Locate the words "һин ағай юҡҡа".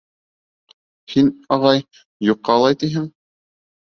1.15-2.55